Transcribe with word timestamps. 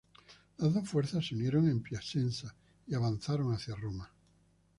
Las 0.57 0.73
dos 0.73 0.89
fuerzas 0.89 1.27
se 1.27 1.35
unieron 1.35 1.69
en 1.69 1.79
Piacenza 1.83 2.55
y 2.87 2.95
avanzaron 2.95 3.53
hacia 3.53 3.75
Roma. 3.75 4.11